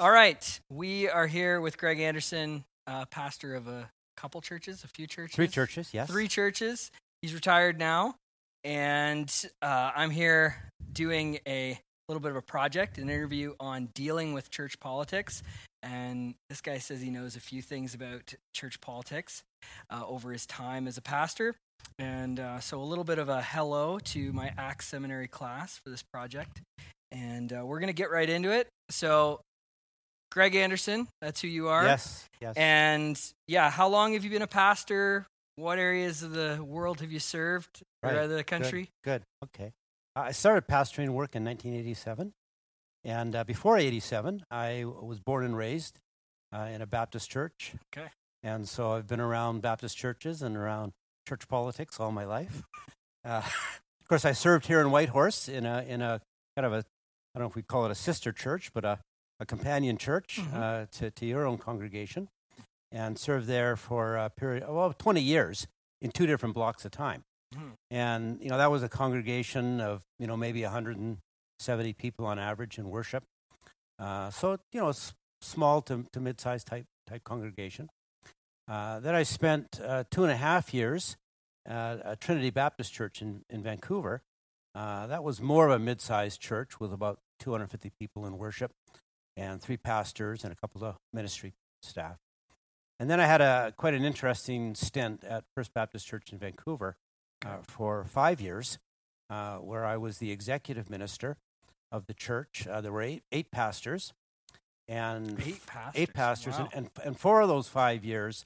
[0.00, 4.86] All right, we are here with Greg Anderson, uh, pastor of a couple churches, a
[4.86, 6.08] few churches, Three churches, yes.
[6.08, 6.92] three churches.
[7.20, 8.14] He's retired now,
[8.62, 9.28] and
[9.60, 14.52] uh, I'm here doing a little bit of a project, an interview on dealing with
[14.52, 15.42] church politics.
[15.82, 19.42] And this guy says he knows a few things about church politics
[19.90, 21.56] uh, over his time as a pastor.
[21.98, 25.90] And uh, so, a little bit of a hello to my Acts Seminary class for
[25.90, 26.62] this project.
[27.10, 28.68] And uh, we're going to get right into it.
[28.90, 29.40] So,
[30.30, 31.84] Greg Anderson, that's who you are.
[31.84, 32.54] Yes, yes.
[32.56, 35.26] And yeah, how long have you been a pastor?
[35.56, 38.90] What areas of the world have you served Right, or the Good, country?
[39.02, 39.72] Good, okay.
[40.14, 42.32] Uh, I started pastoring work in 1987.
[43.04, 45.98] And uh, before 87, I was born and raised
[46.52, 47.74] uh, in a Baptist church.
[47.96, 48.08] Okay.
[48.42, 50.92] And so I've been around Baptist churches and around
[51.28, 52.62] church politics all my life.
[53.24, 53.42] Uh,
[54.00, 56.20] of course, I served here in Whitehorse in a, in a
[56.56, 56.84] kind of a,
[57.34, 59.00] I don't know if we call it a sister church, but a,
[59.40, 60.54] a companion church Mhm.
[60.54, 62.28] uh, to, to your own congregation.
[62.90, 65.66] And served there for a period, of well, 20 years
[66.00, 67.22] in two different blocks of time.
[67.54, 67.72] Mhm.
[67.90, 72.78] And, you know, that was a congregation of, you know, maybe 170 people on average
[72.78, 73.24] in worship.
[73.98, 77.90] Uh, so, you know, s- small to, to mid-sized type, type congregation.
[78.66, 81.16] Uh, then I spent uh, two and a half years
[81.66, 84.22] at a Trinity Baptist Church in, in Vancouver.
[84.74, 88.72] Uh, that was more of a mid-sized church with about 250 people in worship
[89.38, 92.16] and three pastors and a couple of ministry staff.
[93.00, 96.96] And then I had a quite an interesting stint at First Baptist Church in Vancouver
[97.46, 98.78] uh, for five years,
[99.30, 101.36] uh, where I was the executive minister
[101.92, 102.66] of the church.
[102.66, 104.12] Uh, there were eight, eight pastors,
[104.88, 106.02] and Eight pastors.
[106.02, 106.68] eight pastors, Wow.
[106.74, 108.44] and, and and four of those five years,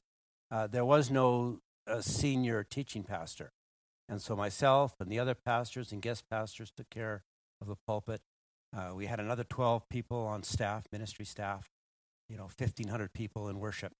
[0.50, 3.52] uh, there was no uh, senior teaching pastor,
[4.08, 7.22] and so myself and the other pastors and guest pastors took care
[7.62, 8.20] of the pulpit.
[8.76, 11.68] Uh, we had another twelve people on staff, ministry staff,
[12.28, 13.92] you know, fifteen hundred people in worship.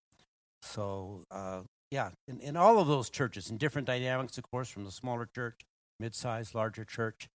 [0.62, 4.84] So uh, yeah, in, in all of those churches, in different dynamics, of course, from
[4.84, 5.60] the smaller church,
[6.00, 7.28] mid-sized, larger church,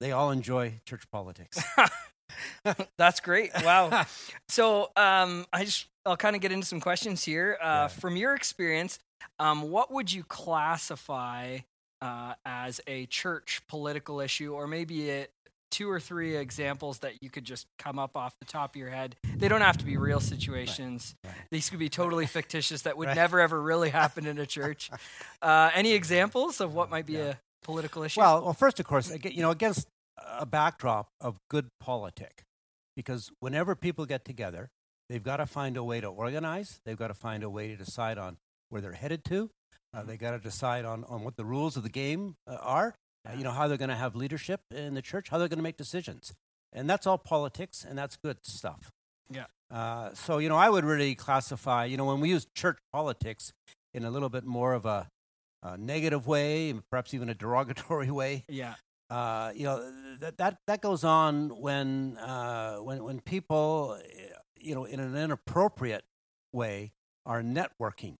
[0.00, 1.58] they all enjoy church politics.
[2.98, 3.50] That's great.
[3.64, 4.04] Wow.
[4.48, 7.58] so um, I just I'll kind of get into some questions here.
[7.60, 7.88] Uh, Yeah.
[7.88, 8.98] From your experience,
[9.38, 11.58] um, what would you classify
[12.00, 15.26] uh, as a church political issue, or maybe a,
[15.74, 18.90] two or three examples that you could just come up off the top of your
[18.90, 19.16] head?
[19.36, 21.14] They don't have to be real situations.
[21.24, 21.34] right.
[21.50, 23.16] These could be totally fictitious that would Right.
[23.16, 24.90] never ever really happen in a church.
[25.42, 27.32] Uh, any examples of what might be Yeah.
[27.32, 28.20] a political issue?
[28.20, 29.86] Well, well, first, of course, you know, against
[30.38, 32.44] a backdrop of good politic,
[32.96, 34.70] because whenever people get together,
[35.10, 36.80] they've got to find a way to organize.
[36.86, 38.38] They've got to find a way to decide on
[38.70, 39.50] where they're headed to.
[39.92, 42.94] Uh, they got to decide on, on what the rules of the game uh, are.
[43.28, 45.58] Uh, you know how they're going to have leadership in the church, how they're going
[45.58, 46.34] to make decisions,
[46.72, 48.90] and that's all politics, and that's good stuff.
[49.30, 49.46] Yeah.
[49.70, 51.84] Uh, so you know, I would really classify.
[51.86, 53.52] You know, when we use church politics
[53.94, 55.08] in a little bit more of a,
[55.62, 58.74] a negative way, and perhaps even a derogatory way, yeah.
[59.10, 63.98] uh, you know that that that goes on when uh, when when people
[64.60, 66.04] you know in an inappropriate
[66.52, 66.92] way
[67.26, 68.16] are networking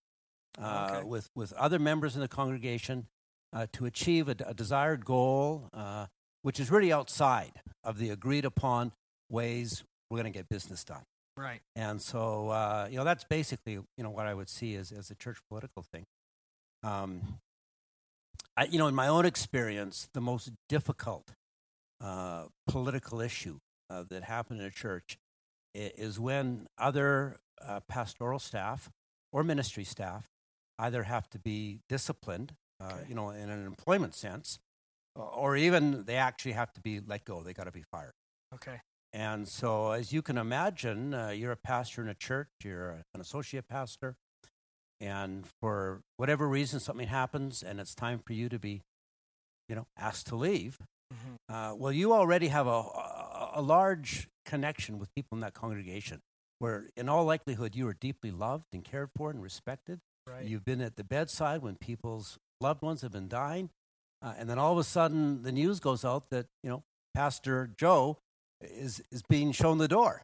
[0.59, 1.03] uh, Okay.
[1.07, 3.07] with with other members in the congregation
[3.55, 6.07] uh, to achieve a desired goal, uh,
[6.41, 8.91] which is really outside of the agreed upon
[9.29, 11.03] ways we're going to get business done.
[11.37, 11.61] Right.
[11.75, 15.09] And so, uh, you know, that's basically, you know, what I would see as, as
[15.09, 16.05] a church political thing.
[16.83, 17.39] Um,
[18.55, 21.31] I, you know, in my own experience, the most difficult
[22.01, 25.17] uh, political issue uh, that happened in a church
[25.73, 28.89] is when other uh, pastoral staff
[29.33, 30.29] or ministry staff
[30.79, 33.05] either have to be disciplined, uh, Okay.
[33.09, 34.59] you know, in an employment sense,
[35.15, 37.41] or even they actually have to be let go.
[37.43, 38.13] They got to be fired.
[38.53, 38.81] Okay.
[39.13, 43.21] And so, as you can imagine, uh, you're a pastor in a church, you're an
[43.21, 44.17] associate pastor,
[44.99, 48.81] and for whatever reason, something happens and it's time for you to be,
[49.69, 50.77] you know, asked to leave.
[51.13, 51.35] Mhm.
[51.47, 56.19] Uh, well, you already have a, a, a large connection with people in that congregation
[56.59, 59.99] where, in all likelihood, you are deeply loved and cared for and respected.
[60.27, 60.45] Right.
[60.45, 63.69] You've been at the bedside when people's loved ones have been dying.
[64.21, 67.69] Uh, and then all of a sudden, the news goes out that, you know, Pastor
[67.77, 68.17] Joe
[68.61, 70.21] is, is being shown the door.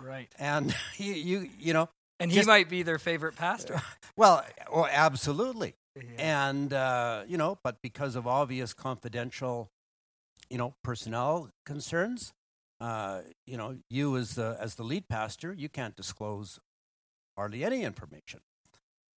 [0.00, 0.28] right.
[0.38, 1.88] And you, you, you know,
[2.18, 3.80] And he Just- might be their favorite pastor.
[4.16, 5.74] well, well absolutely.
[5.94, 6.02] Yeah.
[6.48, 9.70] And, uh, you know, but because of obvious confidential,
[10.50, 12.32] you know, personnel concerns,
[12.80, 16.58] uh, you know, you as the, as the lead pastor, you can't disclose
[17.36, 18.40] hardly any information.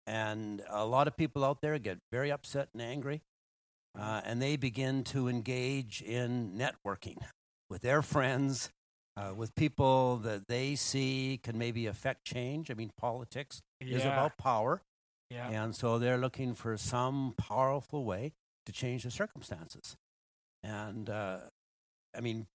[0.09, 3.21] And a lot of people out there get very upset and angry,
[3.95, 7.17] uh, and they begin to engage in networking
[7.69, 8.71] with their friends,
[9.15, 12.71] uh, with people that they see can maybe affect change.
[12.71, 14.81] I mean, politics is about power.
[15.29, 15.47] yeah.
[15.47, 18.33] And so they're looking for some powerful way
[18.65, 19.95] to change the circumstances.
[20.63, 21.41] And uh,
[22.17, 22.47] I mean,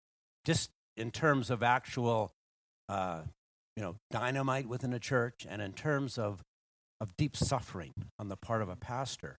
[0.45, 2.33] just in terms of actual,
[2.89, 3.23] uh,
[3.77, 6.43] you know, dynamite within a church, and in terms of
[7.05, 9.37] of deep suffering on the part of a pastor,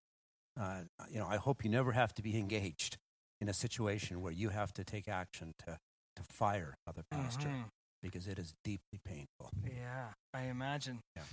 [0.60, 2.98] uh, you know, I hope you never have to be engaged
[3.42, 5.78] in a situation where you have to take action to
[6.16, 7.66] to fire other pastor Mhm.
[8.02, 9.50] because it is deeply painful.
[9.66, 11.02] Yeah, I imagine.
[11.18, 11.24] Yeah.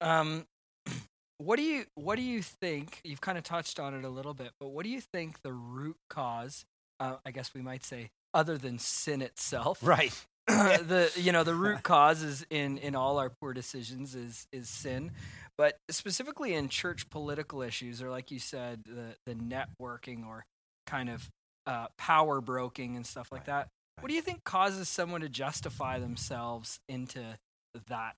[0.00, 0.46] Um,
[1.38, 3.00] what do you what do you think?
[3.04, 5.52] You've kind of touched on it a little bit, but what do you think the
[5.52, 6.64] root cause?
[6.98, 10.26] Uh, I guess we might say, other than sin itself, Right.
[10.48, 14.68] the you know the root cause is in in all our poor decisions is is
[14.68, 15.10] sin,
[15.56, 20.44] but specifically in church political issues, or like you said, the the networking or
[20.86, 21.28] kind of
[21.66, 23.68] uh, power broking and stuff like Right, that.
[24.00, 27.22] What do you think causes someone to justify themselves into
[27.88, 28.14] that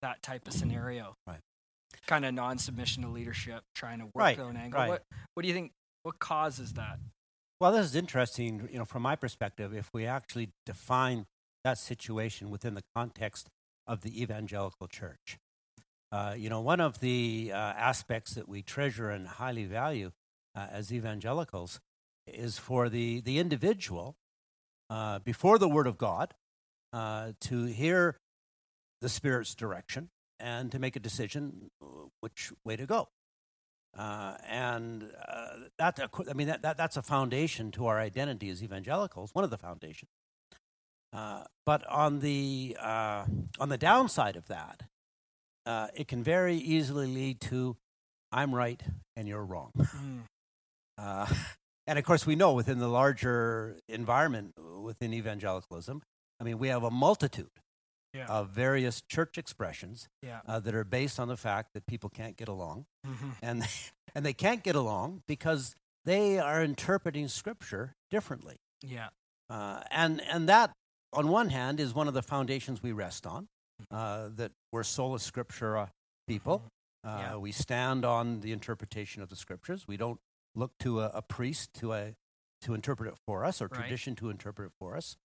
[0.00, 1.14] that type of scenario?
[1.28, 1.38] Right.
[2.06, 4.80] Kind of non-submission to leadership, trying to work Right, their own angle.
[4.80, 4.88] right.
[4.88, 5.02] What
[5.34, 5.70] what do you think?
[6.02, 6.98] What causes that?
[7.60, 11.26] Well, this is interesting, you know, from my perspective, if we actually define
[11.64, 13.48] that situation within the context
[13.86, 15.38] of the evangelical church.
[16.10, 20.12] Uh, you know, one of the uh, aspects that we treasure and highly value
[20.54, 21.80] uh, as evangelicals
[22.26, 24.14] is for the, the individual
[24.90, 26.34] uh, before the Word of God
[26.92, 28.18] uh, to hear
[29.00, 31.86] the Spirit's direction and to make a decision uh,
[32.20, 33.08] which way to go.
[33.94, 35.46] And uh,
[35.78, 35.98] that,
[36.28, 39.58] I mean, that, that, that's a foundation to our identity as evangelicals, one of the
[39.58, 40.10] foundations.
[41.12, 43.24] Uh, but on the, uh,
[43.60, 44.82] on the downside of that,
[45.66, 47.76] uh, it can very easily lead to
[48.32, 48.82] I'm right
[49.16, 49.72] and you're wrong.
[49.78, 50.20] Mm,
[50.98, 51.26] Uh,
[51.86, 56.02] and of course, we know within the larger environment within evangelicalism,
[56.38, 57.50] I mean, we have a multitude
[58.14, 58.26] Yeah.
[58.26, 60.40] of various church expressions yeah.
[60.46, 63.36] uh, that are based on the fact that people can't get along Mhm.
[63.42, 63.62] and
[64.14, 65.74] and they can't get along because
[66.04, 69.08] they are interpreting scripture differently Yeah.
[69.48, 70.72] uh, and and that
[71.12, 73.48] on one hand is one of the foundations we rest on
[73.90, 75.90] uh, that we're sola scriptura
[76.26, 76.62] people
[77.04, 77.18] uh.
[77.20, 77.36] Yeah.
[77.36, 80.20] we stand on the interpretation of the scriptures we don't
[80.54, 82.14] look to a, a priest to a
[82.62, 83.80] to interpret it for us or Right.
[83.80, 85.16] tradition to interpret it for us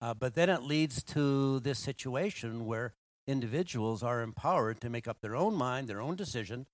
[0.00, 2.94] uh, but then it leads to this situation where
[3.28, 6.66] individuals are empowered to make up their own mind, their own decision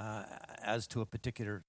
[0.00, 0.24] uh,
[0.62, 1.62] as to a particular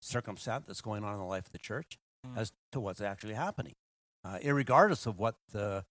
[0.00, 2.38] circumstance that's going on in the life of the church, Mm.
[2.38, 3.74] as to what's actually happening,
[4.24, 5.84] uh, irregardless of what the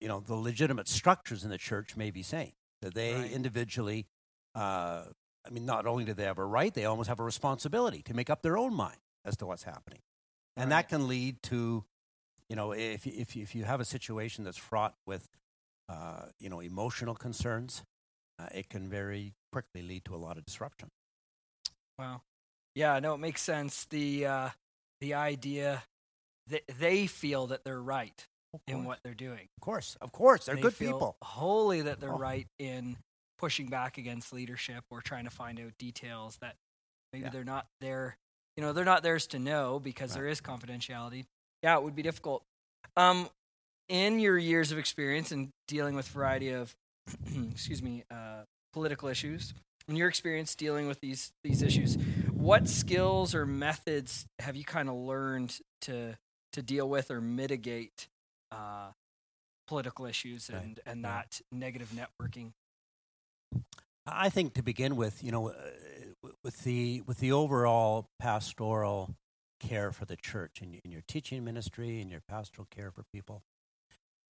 [0.00, 2.52] you know the legitimate structures in the church may be saying.
[2.82, 3.32] That they Right.
[3.32, 4.06] individually,
[4.54, 5.04] uh,
[5.46, 8.14] I mean, not only do they have a right, they almost have a responsibility to
[8.14, 10.00] make up their own mind as to what's happening,
[10.56, 10.76] and Right.
[10.76, 11.84] that can lead to
[12.50, 15.28] you know, if if if you have a situation that's fraught with,
[15.88, 17.82] uh, you know, emotional concerns,
[18.38, 20.90] uh, it can very quickly lead to a lot of disruption.
[21.98, 22.22] Wow.
[22.74, 23.86] Yeah, no, it makes sense.
[23.86, 24.48] The uh,
[25.00, 25.84] the idea
[26.48, 28.26] that they feel that they're right
[28.68, 29.48] in what they're doing.
[29.58, 31.16] Of course, of course, they're They good people.
[31.22, 32.18] Wholly that they're Oh.
[32.18, 32.96] right in
[33.38, 36.56] pushing back against leadership or trying to find out details that
[37.12, 37.30] maybe Yeah.
[37.30, 38.16] they're not there.
[38.56, 40.20] You know, they're not theirs to know because Right.
[40.20, 41.26] there is confidentiality.
[41.62, 42.44] Yeah, it would be difficult.
[42.96, 43.28] Um,
[43.88, 46.74] in your years of experience in dealing with variety of,
[47.50, 49.52] excuse me, uh, political issues,
[49.88, 51.96] in your experience dealing with these these issues,
[52.32, 56.16] what skills or methods have you kind of learned to
[56.54, 58.08] to deal with or mitigate
[58.50, 58.88] uh,
[59.66, 61.08] political issues Right, and and yeah.
[61.08, 62.52] that negative networking?
[64.06, 69.14] I think to begin with, you know, uh, with the with the overall pastoral
[69.60, 73.42] care for the church in, in your teaching ministry and your pastoral care for people,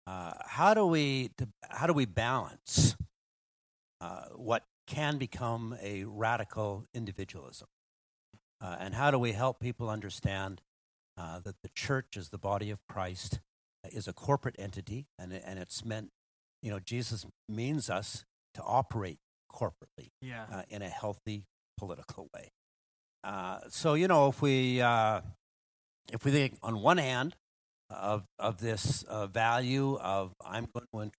[0.07, 2.97] uh, how do we to, how do we balance
[4.01, 7.69] uh, what can become a radical individualism,
[8.61, 10.61] uh, and how do we help people understand
[11.17, 13.41] uh, that the church is the body of Christ,
[13.85, 16.11] uh, is a corporate entity, and and it's meant,
[16.63, 19.19] you know, Jesus means us to operate
[19.53, 20.47] corporately Yeah.
[20.51, 21.45] uh, in a healthy
[21.77, 22.51] political way.
[23.23, 25.21] Uh, so you know, if we uh,
[26.13, 27.37] if we think on one hand
[27.91, 31.17] of of this uh, value of I'm going to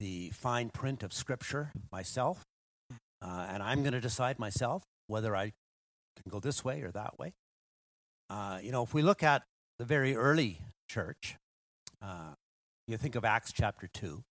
[0.00, 2.42] the fine print of Scripture myself,
[3.22, 5.52] uh, and I'm going to decide myself whether I
[6.16, 7.32] can go this way or that way.
[8.30, 9.42] Uh, you know, if we look at
[9.78, 11.36] the very early church,
[12.02, 12.34] uh,
[12.86, 14.24] you think of Acts chapter two,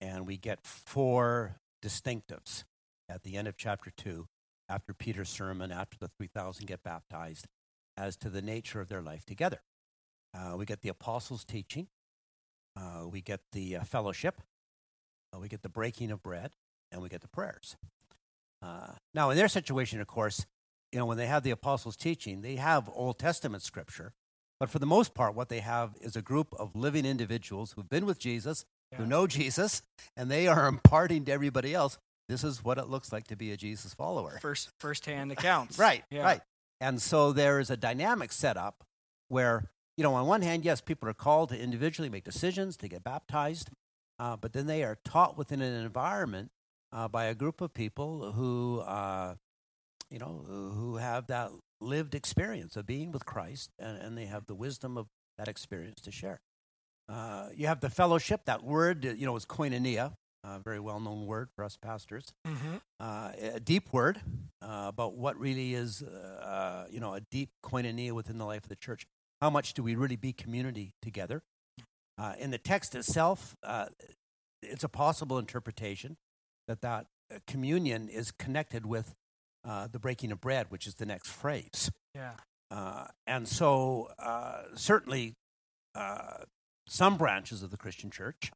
[0.00, 2.64] and we get four distinctives
[3.08, 4.26] at the end of chapter 2,
[4.68, 7.46] after Peter's sermon, after the 3,000 get baptized,
[7.96, 9.62] as to the nature of their life together.
[10.34, 11.88] Uh, we get the apostles' teaching,
[12.76, 14.42] uh, we get the uh, fellowship,
[15.38, 16.52] we get the breaking of bread,
[16.92, 17.76] and we get the prayers.
[19.14, 20.44] Now, in their situation, of course,
[20.92, 24.12] you know, when they have the apostles' teaching, they have Old Testament scripture,
[24.60, 27.88] but for the most part, what they have is a group of living individuals who've
[27.88, 28.64] been with Jesus,
[28.96, 29.82] who know Jesus,
[30.16, 31.98] and they are imparting to everybody else.
[32.28, 34.38] This is what it looks like to be a Jesus follower.
[34.40, 35.78] First firsthand accounts.
[35.78, 36.22] Right, Yeah.
[36.24, 36.40] right.
[36.80, 38.84] And so there is a dynamic set up
[39.28, 42.88] where, you know, on one hand, yes, people are called to individually make decisions to
[42.88, 43.70] get baptized,
[44.18, 46.50] uh, but then they are taught within an environment
[46.92, 49.34] uh, by a group of people who, uh,
[50.10, 51.50] you know, who have that
[51.80, 56.00] lived experience of being with Christ, and, and they have the wisdom of that experience
[56.02, 56.40] to share.
[57.08, 58.42] Uh, you have the fellowship.
[58.44, 62.76] That word, you know, is koinonia, a very well-known word for us pastors Mm-hmm.
[63.00, 64.20] uh, a deep word
[64.62, 68.68] uh, about what really is, uh, you know, a deep koinonia within the life of
[68.68, 69.06] the church.
[69.40, 71.42] How much do we really be community together?
[72.18, 73.86] Uh, in the text itself, uh,
[74.62, 76.16] it's a possible interpretation
[76.66, 79.14] that that uh, communion is connected with
[79.68, 81.90] uh, the breaking of bread, which is the next phrase.
[82.14, 82.32] Yeah.
[82.70, 85.34] Uh, and so, uh, certainly,
[85.94, 86.44] uh,
[86.86, 88.50] some branches of the Christian church,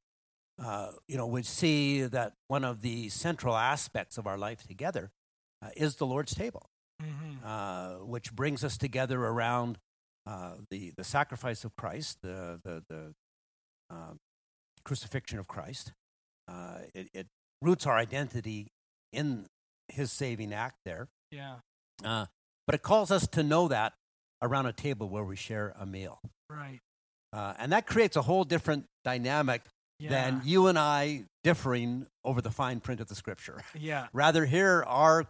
[0.62, 5.10] uh, you know, would see that one of the central aspects of our life together
[5.62, 6.68] uh, is the Lord's table,
[7.02, 7.44] Mm-hmm.
[7.44, 9.78] uh, which brings us together around
[10.24, 13.14] uh, the the sacrifice of Christ, the the, the
[13.90, 14.14] uh,
[14.84, 15.92] crucifixion of Christ.
[16.46, 17.26] Uh, it, it
[17.60, 18.68] roots our identity
[19.12, 19.46] in
[19.92, 21.08] His saving act there.
[21.30, 21.56] Yeah.
[22.04, 22.26] Uh,
[22.66, 23.92] but it calls us to know that
[24.40, 26.18] around a table where we share a meal.
[26.50, 26.80] Right.
[27.32, 29.62] Uh, and that creates a whole different dynamic
[29.98, 30.10] Yeah.
[30.10, 33.62] than you and I differing over the fine print of the scripture.
[33.74, 34.08] yeah.
[34.12, 35.26] Rather, here our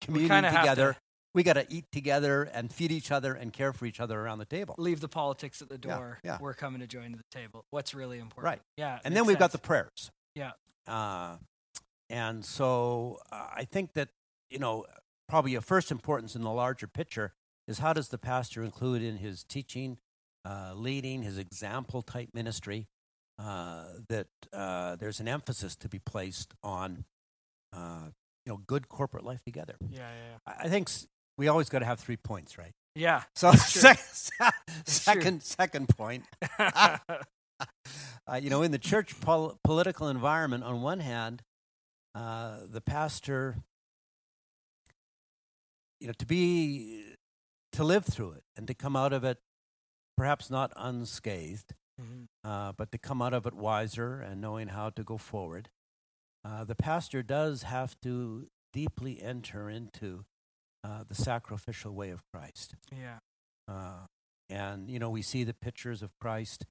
[0.00, 0.94] communion together.
[0.94, 0.98] to-
[1.34, 4.38] We got to eat together and feed each other and care for each other around
[4.38, 4.76] the table.
[4.78, 6.20] Leave the politics at the door.
[6.22, 6.38] yeah.
[6.40, 7.64] We're coming to join the table.
[7.70, 8.44] What's really important.
[8.44, 8.60] Right.
[8.76, 9.00] Yeah.
[9.04, 10.10] And then we've got the prayers.
[10.36, 10.52] Yeah.
[10.86, 11.38] Uh,
[12.10, 14.08] and so uh, I think that,
[14.50, 14.84] you know,
[15.28, 17.32] probably of first importance in the larger picture
[17.66, 19.98] is how does the pastor include in his teaching,
[20.44, 22.86] uh, leading, his example type ministry,
[23.38, 27.04] uh, that uh, there's an emphasis to be placed on,
[27.72, 28.08] uh,
[28.44, 29.74] you know, good corporate life together.
[29.90, 30.00] Yeah.
[30.00, 30.36] Yeah.
[30.46, 30.90] I I think
[31.38, 32.72] we always got to have three points, right?
[32.94, 33.22] Yeah.
[33.34, 33.80] So, That's true.
[33.80, 33.98] sec-
[34.38, 35.14] That's true.
[35.14, 36.24] second, second point,
[36.58, 36.98] uh,
[38.40, 41.42] you know, in the church pol- political environment, on one hand,
[42.14, 43.56] uh, the pastor,
[46.00, 47.14] you know, to be,
[47.72, 49.38] to live through it and to come out of it,
[50.16, 52.28] perhaps not unscathed, Mhm.
[52.42, 55.70] uh, but to come out of it wiser and knowing how to go forward.
[56.44, 60.24] Uh, the pastor does have to deeply enter into
[60.82, 62.74] uh, the sacrificial way of Christ.
[62.92, 63.18] yeah.
[63.66, 64.06] Uh,
[64.50, 66.66] and, you know, we see the pictures of Christ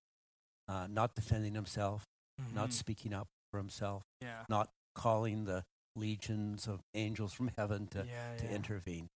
[0.67, 2.05] uh, not defending himself,
[2.53, 2.73] not Mhm.
[2.73, 4.45] speaking up for himself, Yeah.
[4.47, 5.63] not calling the
[5.95, 8.37] legions of angels from heaven to, yeah.
[8.37, 8.55] to yeah.
[8.55, 9.09] intervene.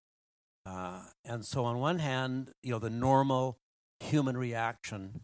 [0.65, 3.57] Uh, and so, on one hand, you know, the normal
[3.99, 5.21] human reaction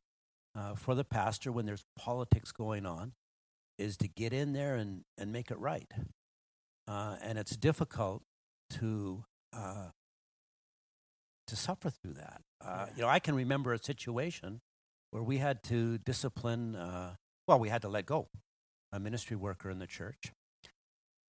[0.55, 3.13] uh, for the pastor when there's politics going on
[3.77, 5.91] is to get in there and, and make it right.
[6.88, 8.24] Uh, and it's difficult
[8.69, 9.88] to uh,
[11.48, 12.41] to suffer through that.
[12.63, 12.95] Uh, Yeah.
[12.95, 14.62] You know, I can remember a situation
[15.12, 16.75] where we had to discipline.
[16.75, 17.15] Uh,
[17.48, 18.29] well, we had to let go
[18.91, 20.33] a ministry worker in the church,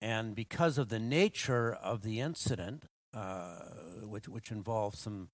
[0.04, 2.84] and because of the nature of the incident,
[3.14, 3.60] uh,
[4.02, 5.28] which which involved some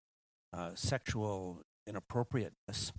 [0.52, 2.92] uh, sexual inappropriateness,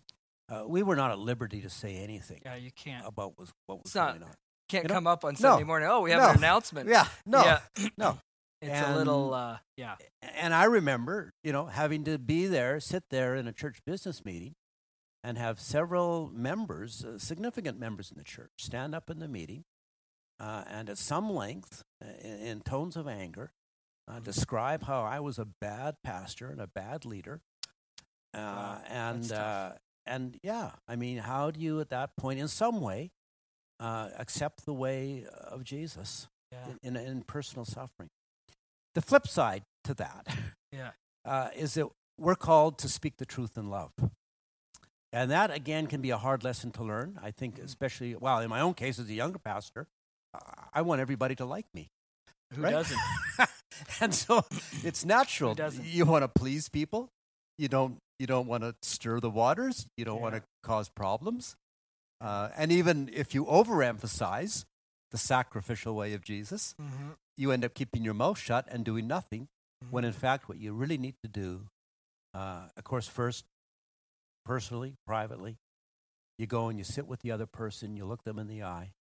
[0.50, 2.56] uh, we were not at liberty to say anything Yeah.
[2.56, 3.06] You can't.
[3.08, 4.36] about was, what was not- going on.
[4.70, 5.38] Can't you know- come up on No.
[5.50, 5.90] Sunday morning.
[5.92, 6.30] Oh, we have No.
[6.32, 6.90] an announcement.
[6.90, 7.60] Yeah, no, Yeah.
[7.98, 8.20] no.
[8.64, 9.34] It's a little.
[9.34, 9.96] Uh, yeah.
[10.22, 14.24] And I remember, you know, having to be there, sit there in a church business
[14.24, 14.54] meeting,
[15.24, 19.64] and have several members, uh, significant members in the church, stand up in the meeting,
[20.42, 23.52] uh, and at some length, uh, in, in tones of anger,
[24.08, 27.40] uh, describe how I was a bad pastor and a bad leader.
[28.34, 29.72] Uh, Wow, and uh,
[30.06, 33.12] and yeah, I mean, how do you at that point, in some way,
[33.80, 36.74] uh, accept the way of Jesus Yeah.
[36.82, 38.10] in, in, in personal suffering?
[38.96, 40.28] The flip side to that
[40.72, 40.92] Yeah.
[41.24, 43.92] uh, is that we're called to speak the truth in love.
[45.14, 47.20] And that, again, can be a hard lesson to learn.
[47.22, 47.66] I think, Mhm.
[47.66, 49.88] especially, well, in my own case as a younger pastor,
[50.74, 51.90] I want everybody to like me.
[52.54, 52.72] Who right?
[52.72, 53.00] doesn't?
[54.02, 54.46] and so
[54.84, 55.58] it's natural.
[55.84, 57.10] You want to please people.
[57.58, 57.98] You don't.
[58.20, 59.88] You don't want to stir the waters.
[59.98, 61.56] You don't want to cause problems.
[62.20, 64.66] Uh, and even if you overemphasize
[65.10, 67.16] the sacrificial way of Jesus, Mhm.
[67.36, 69.48] you end up keeping your mouth shut and doing nothing
[69.90, 70.18] when in Mhm.
[70.18, 71.68] fact what you really need to do
[72.36, 73.44] uh, of course first
[74.46, 75.58] personally privately
[76.38, 78.94] you go and you sit with the other person, you look them in the eye,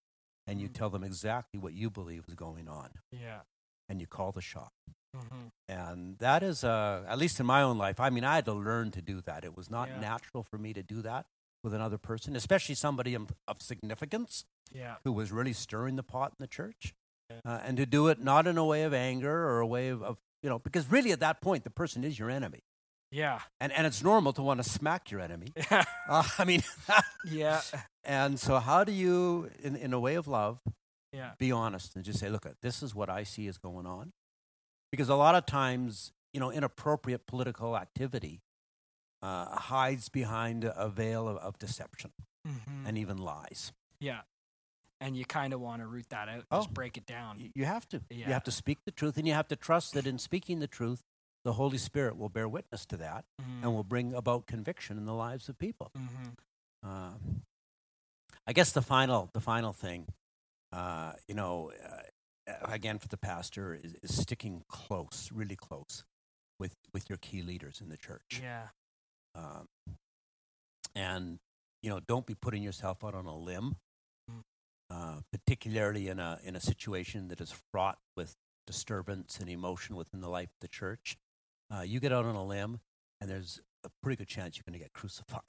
[0.51, 0.73] and you Mm.
[0.73, 3.41] tell them exactly what you believe is going on, Yeah.
[3.87, 4.73] and you call the shot.
[5.15, 5.47] Mm-hmm.
[5.69, 8.53] And that is, uh, at least in my own life, I mean, I had to
[8.53, 9.43] learn to do that.
[9.45, 9.99] It was not Yeah.
[9.99, 11.25] natural for me to do that
[11.63, 14.97] with another person, especially somebody of, of significance Yeah.
[15.03, 16.93] who was really stirring the pot in the church.
[17.29, 17.39] Yeah.
[17.45, 20.03] Uh, and to do it not in a way of anger or a way of,
[20.03, 22.63] of, you know, because really at that point, the person is your enemy.
[23.11, 23.39] Yeah.
[23.59, 25.47] And, and it's normal to want to smack your enemy.
[25.71, 25.83] Yeah.
[26.09, 26.63] Uh, I mean,
[27.25, 27.61] Yeah.
[28.03, 30.59] and so how do you, in, in a way of love,
[31.13, 31.31] Yeah.
[31.37, 34.11] be honest and just say, look, this is what I see is going on.
[34.91, 38.41] Because a lot of times, you know, inappropriate political activity
[39.21, 42.11] uh, hides behind a veil of, of deception
[42.47, 42.87] Mm-hmm.
[42.87, 43.71] and even lies.
[43.99, 44.21] Yeah.
[44.99, 46.57] And you kind of want to root that out, Oh.
[46.57, 47.37] just break it down.
[47.37, 48.01] Y- You have to.
[48.09, 50.65] You have to speak the truth, and you have to trust that in speaking the
[50.67, 51.03] truth,
[51.43, 53.63] the Holy Spirit will bear witness to that Mm-hmm.
[53.63, 55.91] and will bring about conviction in the lives of people.
[55.97, 56.29] Mm-hmm.
[56.89, 57.13] Uh,
[58.47, 60.07] I guess the final, the final thing,
[60.71, 66.03] uh, you know, uh, again for the pastor is, is sticking close, really close,
[66.59, 68.67] with with your key leaders in the church, Yeah.
[69.35, 69.67] um,
[70.95, 71.39] and
[71.81, 73.75] you know, don't be putting yourself out on a limb,
[74.29, 74.43] Mm.
[74.89, 78.35] uh, particularly in a in a situation that is fraught with
[78.67, 81.17] disturbance and emotion within the life of the church.
[81.73, 82.79] Uh, you get out on a limb,
[83.19, 85.41] and there's a pretty good chance you're going to get crucified.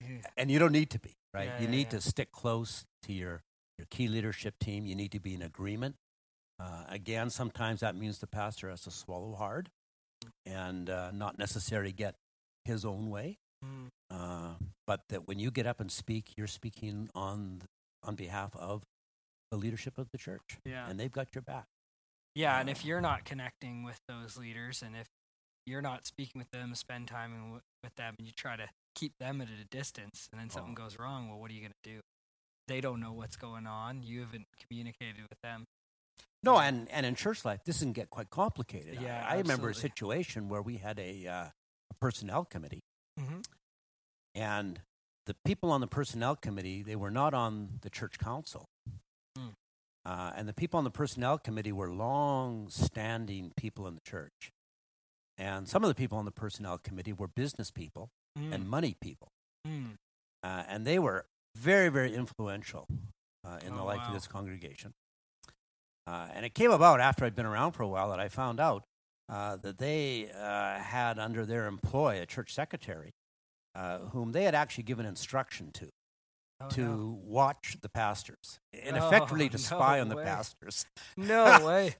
[0.36, 1.90] and you don't need to be right Yeah, you yeah, need yeah.
[1.90, 3.42] to stick close to your
[3.78, 5.94] your key leadership team you need to be in agreement
[6.58, 9.70] uh, again sometimes that means the pastor has to swallow hard
[10.44, 12.14] and uh, not necessarily get
[12.64, 13.90] his own way Mm.
[14.10, 14.54] uh,
[14.88, 17.62] but that when you get up and speak you're speaking on
[18.02, 18.82] on behalf of
[19.52, 20.88] the leadership of the church Yeah.
[20.90, 21.66] and they've got your back
[22.34, 25.06] Yeah, and if Uh, you're not connecting with those leaders, and if
[25.66, 29.12] you're not speaking with them, spend time in- with them, and you try to keep
[29.18, 30.82] them at a distance, and then something Oh.
[30.82, 32.00] goes wrong, well, what are you going to do?
[32.68, 34.02] They don't know what's going on.
[34.02, 35.64] You haven't communicated with them.
[36.44, 38.98] No, and, and in church life, this can get quite complicated.
[38.98, 41.50] I- Yeah, I, remember a situation where we had a, uh,
[41.90, 42.80] a personnel committee,
[43.18, 43.40] Mm-hmm.
[44.34, 44.80] and
[45.26, 48.64] the people on the personnel committee they were not on the church council,
[49.38, 49.54] Mm.
[50.04, 54.50] uh, and the people on the personnel committee were long-standing people in the church,
[55.38, 59.28] and some of the people on the personnel committee were business people and money people,
[59.66, 59.96] Mm.
[60.42, 62.86] uh, and they were very, very influential
[63.44, 64.08] uh, in the Oh, life wow.
[64.08, 64.94] of this congregation.
[66.06, 68.58] Uh, and it came about after I'd been around for a while that I found
[68.58, 68.84] out
[69.28, 73.12] uh, that they uh, had under their employ a church secretary
[73.74, 75.88] uh, whom they had actually given instruction to
[76.64, 77.18] Oh, to no.
[77.24, 80.24] watch the pastors, and Oh, effect, really to spy no on the way.
[80.24, 80.86] pastors.
[81.16, 81.94] No way.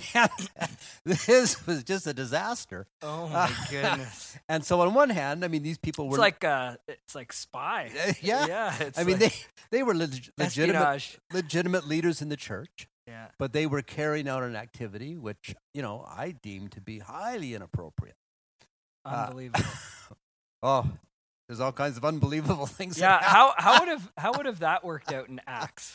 [1.04, 2.86] This was just a disaster.
[3.02, 4.36] Oh my goodness.
[4.48, 7.32] And so, on one hand, I mean, these people were It's like uh, it's like
[7.32, 7.90] spy.
[8.20, 8.46] yeah.
[8.46, 8.74] Yeah.
[8.80, 9.32] It's I mean, they
[9.70, 12.88] they were leg- legitimate legitimate leaders in the church.
[13.08, 13.26] Yeah.
[13.36, 17.52] but they were carrying out an activity which you know I deemed to be highly
[17.52, 18.14] inappropriate.
[19.04, 19.64] Uh, Unbelievable.
[20.62, 20.86] Oh,
[21.52, 22.98] there's all kinds of unbelievable things.
[22.98, 23.18] yeah.
[23.22, 25.94] How how would have how would have that worked out in Acts?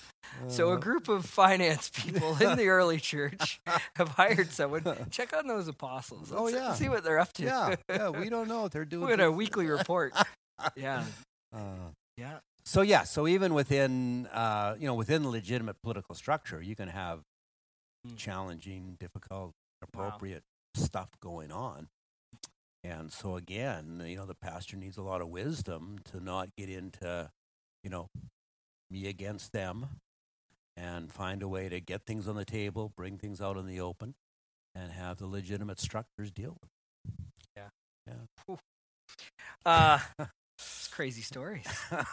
[0.50, 3.60] So a Uh, group of finance people in the early church
[3.96, 4.84] have hired someone.
[5.10, 6.32] Check on those apostles.
[6.32, 6.74] Oh, Let's yeah.
[6.76, 7.44] See what they're up to.
[7.44, 9.06] yeah, yeah, we don't know what they're doing.
[9.06, 10.14] we had a weekly report.
[10.76, 11.04] Yeah.
[11.56, 12.40] Uh, Yeah.
[12.66, 16.90] so yeah, so even within uh, you know within the legitimate political structure, you can
[16.90, 17.22] have
[18.08, 18.16] Mm.
[18.16, 20.44] challenging, difficult, appropriate
[20.76, 21.88] stuff going on.
[22.88, 26.70] And so again, you know, the pastor needs a lot of wisdom to not get
[26.70, 27.30] into,
[27.84, 28.08] you know,
[28.90, 29.88] me against them
[30.78, 33.82] and find a way to get things on the table, bring things out in the
[33.82, 34.16] open,
[34.74, 36.70] and have the legitimate structures deal with
[37.58, 37.70] Yeah.
[38.08, 38.56] Yeah.
[39.66, 40.00] Uh,
[40.58, 41.68] it's crazy stories.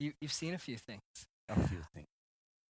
[0.00, 1.00] You you've seen a few things.
[1.48, 2.08] a few things.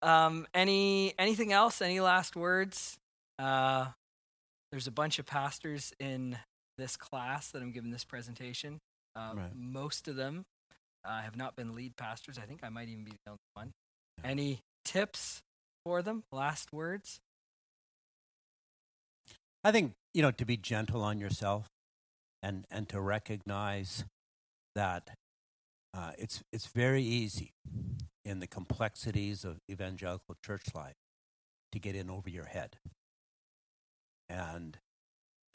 [0.02, 1.80] Um, any anything else?
[1.80, 2.98] Any last words?
[3.38, 3.86] Uh,
[4.70, 6.36] there's a bunch of pastors in
[6.80, 8.80] this class that I'm giving this presentation.
[9.14, 9.54] Uh, Right.
[9.54, 10.44] Most of them
[11.04, 12.38] uh, have not been lead pastors.
[12.38, 13.72] I think I might even be the only one.
[14.18, 14.30] Yeah.
[14.30, 15.42] Any tips
[15.84, 16.24] for them?
[16.32, 17.20] Last words?
[19.62, 21.66] I think you know to be gentle on yourself,
[22.42, 24.04] and and to recognize
[24.74, 25.10] that
[25.92, 27.50] uh, it's it's very easy
[28.24, 30.94] in the complexities of evangelical church life
[31.72, 32.76] to get in over your head,
[34.28, 34.78] and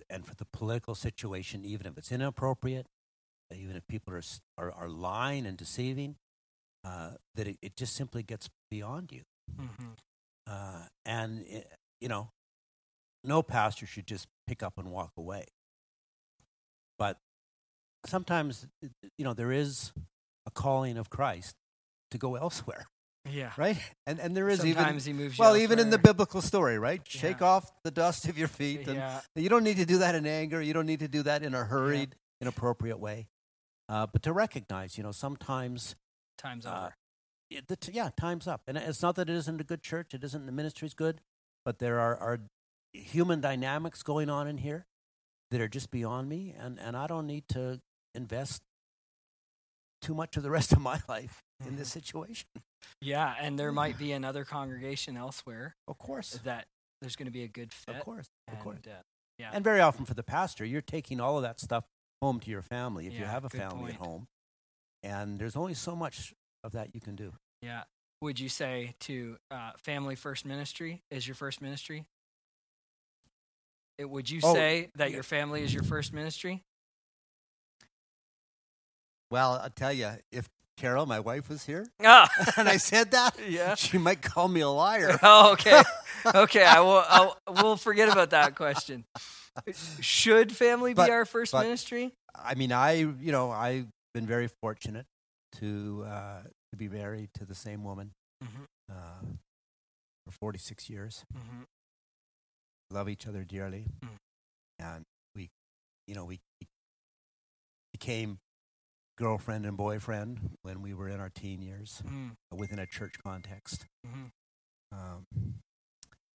[0.10, 2.88] and for the political situation, even if it's inappropriate,
[3.54, 4.22] even if people are
[4.58, 6.16] are, are lying and deceiving,
[6.84, 9.24] uh, that it, it just simply gets beyond you.
[9.60, 9.92] Mm-hmm.
[10.48, 11.68] Uh, and it,
[12.00, 12.30] you know,
[13.24, 15.46] no pastor should just pick up and walk away.
[16.98, 17.18] But
[18.06, 18.68] sometimes,
[19.18, 19.92] you know, there is
[20.46, 21.56] a calling of Christ
[22.12, 22.88] to to go elsewhere,
[23.30, 23.52] Yeah.
[23.58, 23.78] right?
[24.06, 27.02] And and there is Sometimes even he moves well, even in the biblical story, right?
[27.08, 28.88] Shake off the dust of your feet.
[28.88, 29.22] And Yeah.
[29.36, 30.62] you don't need to do that in anger.
[30.62, 33.28] You don't need to do that in a hurried, inappropriate way.
[33.88, 35.96] Uh, but to recognize, you know, sometimes
[36.38, 36.90] Time's uh,
[37.50, 38.62] it, the t- yeah, time's up.
[38.68, 41.22] And it's not that it isn't a good church, it isn't the ministry's good,
[41.64, 42.40] but there are, are
[42.94, 44.86] human dynamics going on in here
[45.52, 47.80] that are just beyond me, and, and I don't need to
[48.16, 48.64] invest
[50.06, 52.48] too much of the rest of my life in this situation.
[53.02, 56.66] Yeah, and there might be another congregation elsewhere Of course, that
[57.02, 57.96] there's going to be a good fit.
[57.96, 58.78] of course, of course.
[58.88, 59.02] uh,
[59.40, 59.50] yeah.
[59.54, 61.84] And very often for the pastor, you're taking all of that stuff
[62.22, 64.28] home to your family if you have a family at home.
[65.04, 67.34] And there's only so much of that you can do.
[67.62, 67.84] yeah.
[68.22, 72.06] Would you say to uh, Family First Ministry is your first ministry?
[73.98, 75.16] It, would you Oh, say that yeah.
[75.16, 76.64] your family is your first ministry?
[79.32, 83.38] Well, I'll tell you, if Carol, my wife, was here Ah, and I said that,
[83.50, 83.76] yeah.
[83.76, 85.18] she might call me a liar.
[85.24, 85.82] Oh, okay.
[86.26, 87.04] Okay, I will.
[87.08, 89.06] I'll, we'll forget about that question.
[90.02, 92.12] Should family be our first but- ministry?
[92.36, 95.06] I mean, I, you know, I've been very fortunate
[95.60, 98.12] to uh, to be married to the same woman
[98.44, 98.66] Mhm.
[98.92, 99.26] uh,
[100.26, 101.24] for 46 years.
[101.34, 101.64] Mhm.
[102.92, 104.10] Love each other dearly, Mm.
[104.80, 105.04] and
[105.36, 105.50] we,
[106.08, 106.40] you know, we
[107.94, 108.40] became
[109.18, 113.86] girlfriend and boyfriend when we were in our teen years Mm, within a church context.
[114.06, 114.32] mhm.
[114.92, 115.26] Um,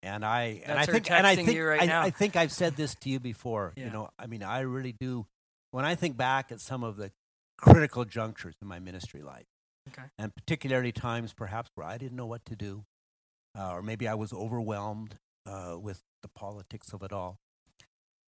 [0.03, 2.53] and I and I think and I think and right I, I think I, have
[2.53, 3.73] said this to you before.
[3.77, 3.87] Yeah.
[3.87, 5.27] You know, I mean, I really do.
[5.73, 7.12] When I think back at some of the
[7.59, 9.47] critical junctures in my ministry life,
[9.88, 10.09] Okay.
[10.19, 12.85] and particularly times perhaps where I didn't know what to do,
[13.59, 15.16] uh, or maybe I was overwhelmed
[15.47, 17.38] uh, with the politics of it all,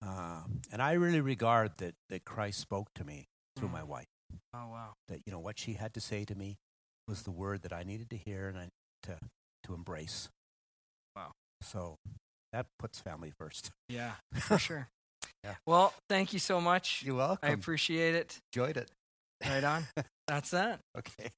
[0.06, 3.74] uh, and I really regard that that Christ spoke to me through Mm.
[3.74, 4.08] my wife.
[4.54, 4.94] Oh wow.
[5.08, 6.58] That you know what she had to say to me
[7.08, 8.70] was the word that I needed to hear and I
[9.04, 9.18] to
[9.66, 10.30] to embrace.
[11.16, 11.32] Wow.
[11.62, 11.98] So
[12.54, 13.72] that puts family first.
[13.90, 14.88] Yeah, for sure.
[15.44, 15.56] Yeah.
[15.66, 17.04] Well, thank you so much.
[17.04, 17.50] You're welcome.
[17.50, 18.40] I appreciate it.
[18.54, 18.92] enjoyed it.
[19.44, 19.86] Right on.
[20.28, 20.80] That's that.
[20.98, 21.32] Okay.